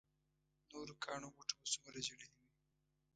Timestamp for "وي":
2.39-2.47